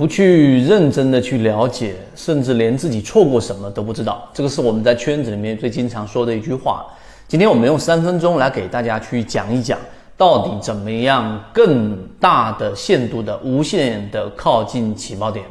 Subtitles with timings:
[0.00, 4.26] 不去认真的去了解，甚至连自己错过什么都不知道。
[4.32, 6.86] 这个是我们在圈子里面最经常说的一句话。
[7.28, 9.78] 今天我们用三分钟来给大家去讲一讲，
[10.16, 15.44] 到底怎么样更大的限度的无限的靠近起爆点。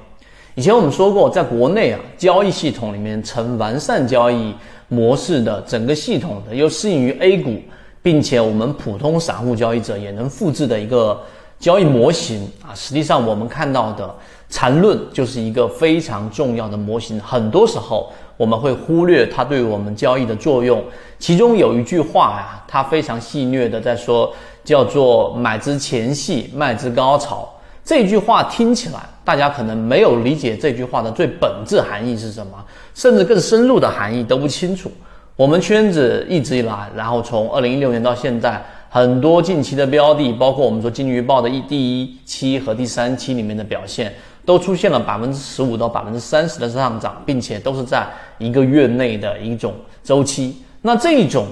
[0.56, 4.56] 以前我们说过，在国内啊，交易系统里面成完善交易
[4.88, 7.54] 模式的整个系统的，又适应于 A 股，
[8.02, 11.22] 并且我们普通散户交易者也能复制的一个
[11.60, 14.16] 交易模型啊，实际上我们看到的。
[14.50, 20.84] 缠论就是一个非常重要的模型，很多时候我们会忽略它对我们交易的作用。
[21.20, 27.48] 其中有一句话呀，它非常戏谑的在说，叫做“买之前戏，卖之高潮”。
[27.86, 32.54] 这句话听起来，大家可能没有理解这句话的最本质含义是什么，
[32.96, 34.92] 甚至更深入的含义都不清楚。
[35.36, 38.60] 我们圈子一直以来，然后从二零一六年到现在。
[38.92, 44.12] 很多近期的标的，包括我们说金鱼报的一第一期和第三期里面的表现，
[44.50, 48.08] 都出现了百分之十五到百分之三十的上涨，并且都是在
[48.40, 50.64] 一个月内的一种周期。
[50.82, 51.46] 那这种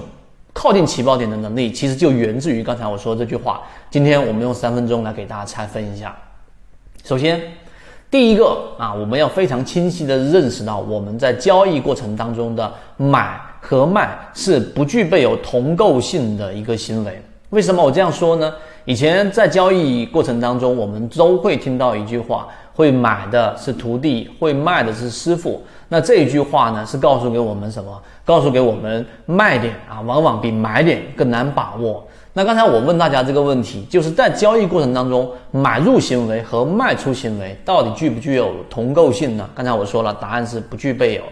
[0.52, 3.62] 靠近起爆点的能力，其实就源自于刚才我说的这句话。
[3.88, 6.12] 今天我们用三分钟来给大家拆分一下。
[7.04, 7.40] 首先，
[8.10, 17.22] 第一个啊，我们要非常清晰的认识到，我们在交易过程当中的买和卖是不具备有同构性的一个行为。
[17.50, 18.52] 为什么我这样说呢？
[18.88, 25.62] 以前在交易过程当中，我们都会听到一句话：会买的是徒弟，会卖的是师傅。
[25.90, 28.02] 那这一句话呢，是告诉给我们什么？
[28.24, 32.02] 告诉给我们卖点啊，往往比买点更难把握。
[32.32, 39.46] 那刚才我问大家这个问题，就是在交易过程当中，买入行为和卖出行为到底具不具有同构性呢？
[39.54, 41.22] 刚才我说了，答案是不具备有。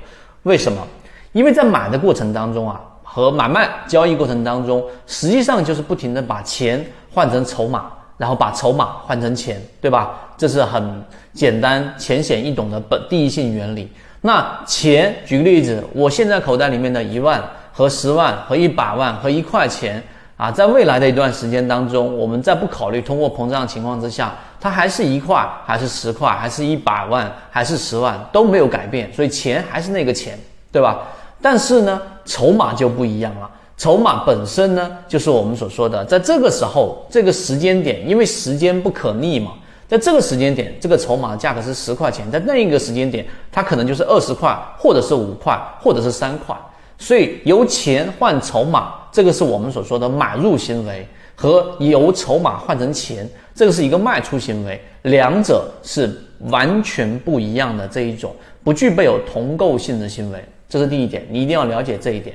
[0.42, 0.86] 为什么？
[1.32, 2.82] 因为在买的过程当中啊。
[3.08, 6.84] 和买卖交易过程当中，实际上就是不停的把钱
[7.16, 7.86] 换成筹码，
[8.18, 10.10] 然后把筹码换成钱，对吧？
[10.36, 13.90] 这是很简单、浅显易懂的本第一性原理。
[14.20, 20.02] 那钱，举个例子，我现在口袋里面的一万和十万和一百万和一块钱
[20.36, 30.38] 啊，在未来的一段时间当中，我们在不考虑通货膨胀情况之下，它还是一块，还是十块，还是一百万，还是十万都没有改变，所以钱还是那个钱，
[30.70, 30.98] 对吧？
[31.40, 33.50] 但是呢，筹码就不一样了。
[33.76, 39.52] 筹码本身呢，就是我们所说的，在这个时候、这个时间点，因为时间不可逆嘛，
[39.86, 46.56] 在这个时间点，这个筹码的价格是十块钱，在那一个时间点，它可能就是二十块，或者是五块，或者是三块。
[46.98, 60.42] 所以由钱换筹码，这个是我们所说的买入行为，和由筹码换成钱，这个是一个卖出行为，两者是完全不一样的这一种，不具备有同构性的行为。
[60.66, 62.34] 这是第一点，你一定要了解这一点。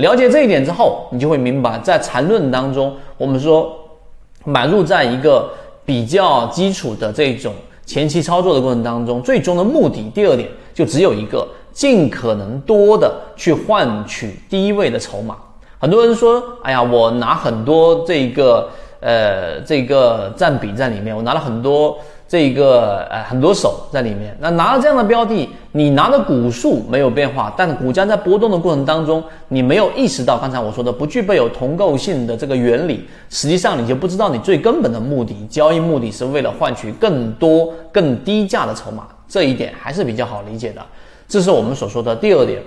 [0.00, 3.72] 了解这一点之后，你就会明白，在缠论当中，我们说
[4.44, 5.48] 买入在一个
[5.84, 7.54] 比较基础的这种
[7.86, 15.36] 前期操作的过程当中，最终的目的，第二点就只有一个，尽可能多的去换取低位的筹码。
[15.78, 18.68] 很多人说，哎呀，我拿很多这个
[19.00, 21.98] 呃这个占比在里面，我拿了很多。
[22.30, 40.80] 这一个呃很多手在里面，那拿了这样的标的，你拿的股数没有变化，但股价在波动的过程当中，你没有意识到刚才我说的不具备有同构性的这个原理，实际上你就不知道你最根本的目的，交易目的是为了换取更多更低价的筹码，这一点还是比较好理解的。
[41.26, 42.62] 这是我们所说的第二点，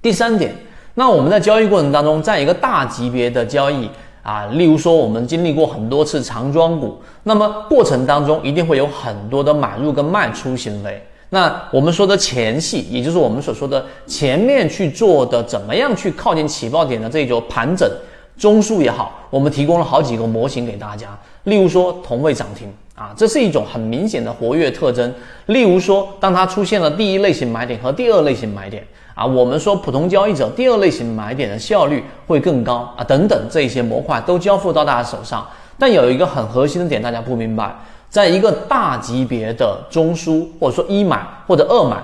[0.00, 0.54] 第三点，
[0.94, 3.90] 那我们在交易过程当中，在一个大级别的交易。
[4.22, 11.02] 啊，例如说，我们经历过很多次长庄股，那么过程当中一定会有很多的买入跟卖出行为。
[11.30, 17.88] 那我们说的前戏，也就是我们所说的前面去做的，怎么样去靠近起爆点的这一种盘整
[18.36, 21.08] 中枢也好，我们提供了好几个模型给大家。
[21.44, 25.12] 例如说，同位涨停啊，这是一种很明显的活跃特征。
[25.46, 28.86] 例如说，当它出现了第一类型买点和第二类型买点。
[29.18, 35.44] 啊，我们说普通交易者第二类型买点的效率会更高啊，等等这一些模块都交付到大家手上。
[35.76, 37.76] 但有一个很核心的点，大家不明白，
[38.08, 41.96] 在一个大级别的中枢或者说一买或者二买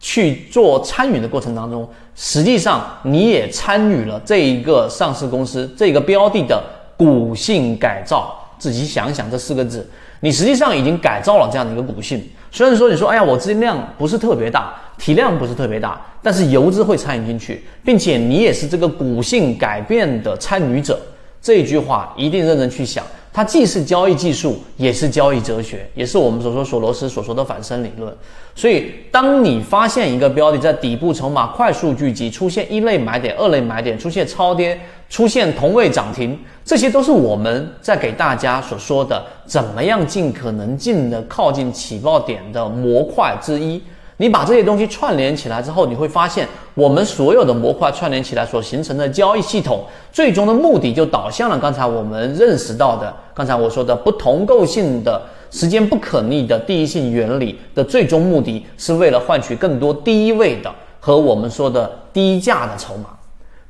[0.00, 6.60] 去做参与的过程当中，实际上你也参与了这一个上市公司这个标的的
[6.96, 8.34] 股性改造。
[8.58, 9.88] 仔细想想这四个字，
[10.18, 12.28] 你实际上已经改造了这样的一个股性。
[12.50, 14.74] 虽然说你说，哎呀，我资金量不是特别大。
[14.98, 20.98] 体量不是特别大，但是游资会参与进去，并且你也是这个股性改变的参与者。
[21.40, 28.12] 这一句话一定认真去想，它既是交易技术，也是交易哲学，也是我们所说索罗斯所说的反身理论。
[28.56, 34.76] 所以，当你发现一个标的在底部筹码快速聚集，出现一类买点、二类买点，出现超跌
[35.08, 43.82] 出现同位涨停，这些都是我们在给大家所说的怎么样尽可能近的靠近起爆点的模块之一。
[44.20, 55.22] 你把这些东西串联起来之后，你会发现，我们所有的模块串联起来所形成的交易系统，最终的目的就导向了刚才我们认识到的，刚才我说的不同构性的
[55.52, 63.17] 时间不可逆的第一性原理的最终目的，是为了换取更多低位的和我们说的低价的筹码。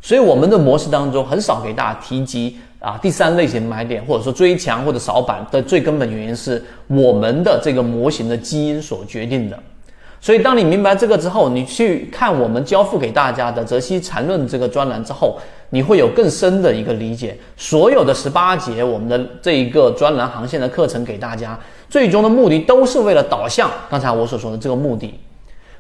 [0.01, 9.59] 所以我们的模式当中很少给大家提及啊第三类型买点，或者说追强或者扫板的最根本原因是我们的这个模型的基因所决定的。
[10.21, 15.39] 所以，当你明白这个之后，你去看我们交付给大家的《泽西缠论》这个专栏之后，
[15.71, 17.37] 你会有更深的一个理解。
[17.57, 21.57] 所有的十八节我们的这一个专栏航线的课程给大家，
[21.89, 25.15] 最终的目的都是为了导向刚才我所说的这个目的。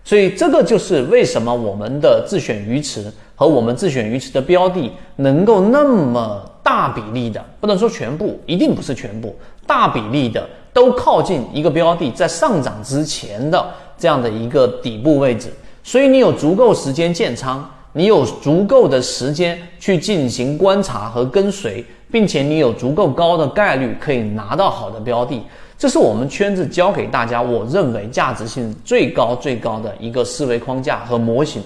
[0.04, 9.36] 所以，这个就是为什么我们的自选鱼池和我们自选鱼池的标的能够那么大比例的，不能说全部，一定不是全部，
[9.66, 13.66] 大比例的都靠近一个标的在上涨之前的。
[14.00, 15.52] 这样的一个底部位置，
[15.82, 25.42] 所以你有足够时间建仓，你有足够的时间去进行观察和跟随，并且你有足够高的概率可以拿到好的标的，
[25.76, 31.62] 这是我们圈子教给大家，我认为价值性最高最高的一个思维框架和模型。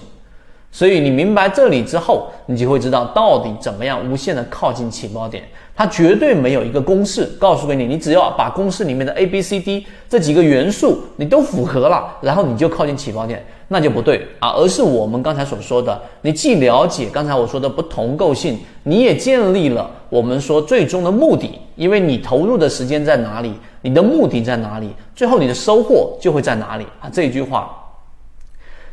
[0.71, 5.43] 所以你明白这里之后，你就会知道到底怎么样无限的靠近起爆点。
[5.75, 13.43] 它绝对没有一个公式告诉给你，你只要把公式里面的 A、B、C、D 这几个元素你都符合了，然后你就靠近起爆点，
[13.73, 14.51] 那就不对啊。
[14.51, 27.09] 而是我们刚才所说的，你既了解刚才我说的不同构性，你也建立了我们说最终的目的，因为你投入的时间在哪里，你的目的在哪里，最后你的收获就会在哪里啊。
[27.11, 27.79] 这一句话。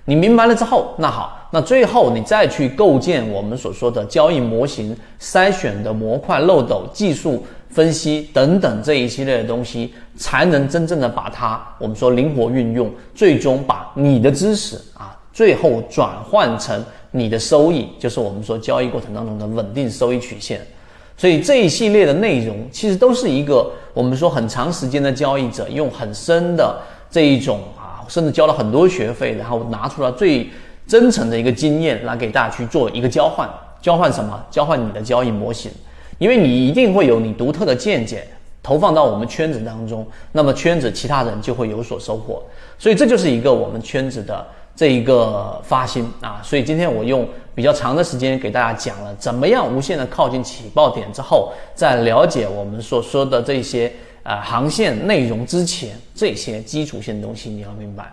[0.06, 20.60] 你明白了之后，那好，那最后你再去构建我们所说的交易模型、筛选的模块漏斗、技术分析等等这一系列的东西，才能真正的把它我们说灵活运用，最终把你的知识啊，最后转换成你的收益，就是我们说交易过程当中的稳定收益曲线。
[21.16, 26.80] 所以这一系列的内容，其实都是一个我们说很长时间的交易者用很深的
[27.10, 28.02] 这一种啊。
[28.08, 30.50] 甚至交了很多学费，然后拿出了最
[30.84, 33.48] 真诚的一个经验来给大家去做一个交换。
[33.80, 34.44] 交换什么？
[34.50, 35.70] 交换你的交易模型，
[36.20, 38.24] 因为你一定会有你独特的见解
[38.62, 42.40] 投放到我们圈子当中，那么圈子其他人就会有所收获。
[42.78, 44.46] 所以这就是一个我们圈子的
[44.76, 46.40] 这一个发心啊。
[46.44, 53.90] 所以今天我用比较长的时间给大家讲了怎么样无限的靠近起爆点之后，在了解我们所说的这些。
[54.22, 58.04] 啊，航线内容之前这些基础性东西你要明白，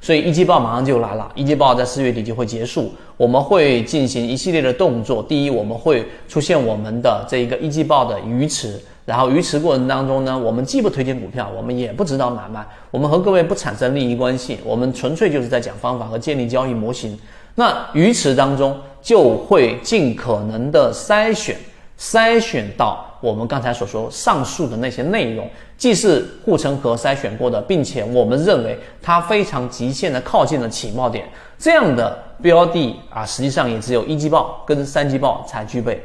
[0.00, 5.22] 所以一季报马上就来了，一季报在四月底就会结束，我们会进行一系列的动作。
[5.22, 17.18] 第一，我们会出现我们的这一个一季报的鱼池，然后鱼池过程当中呢，我们既不推荐股票，我们也不指导买卖，我们和各位不产生利益关系，我们纯粹就是在讲方法和建立交易模型。
[17.54, 21.56] 那鱼池当中就会尽可能的筛选。
[21.98, 31.28] 筛选到我们刚才所说上述的那些内容，既是护城河筛选过的，并且我们认为它非常极限的靠近了起爆点，
[31.58, 36.02] 这样的标的啊，实际上也只有一季报跟三季报才具备。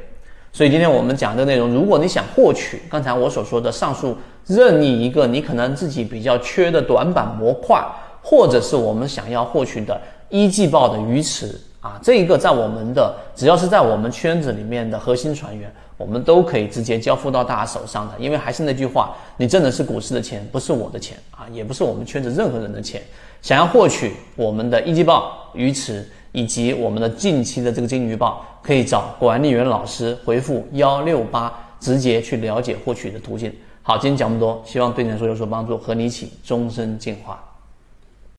[0.52, 7.82] 所以今天我们讲的内容，如果你想获取刚才我所说的上述任意一个你可能自己比较缺的短板模块，
[8.22, 15.72] 或者是我们想要获取的一季报的鱼池啊，这一个在我们的只要是在我们圈子里面的核心船员。
[15.98, 23.02] 我们都可以直接交付到大家手上的，因为还是那句话，你挣的是股市的钱，不是我的钱啊，也不是我们圈子任何人的钱。
[23.42, 33.54] 想要获取我们的一季报、鱼池以及我们的近期的这个金鱼报，可以找管理员老师回复幺六八，直接去了解获取的途径。
[33.82, 37.42] 好，今天讲这么多，希望对你来说有所帮助，和你一起终身进化。